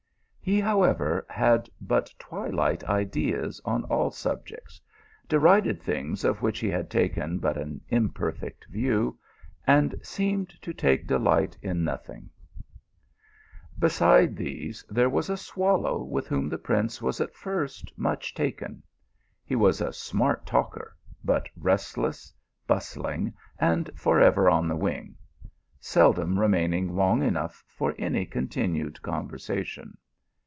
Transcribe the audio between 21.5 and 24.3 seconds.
restless, bustling, and for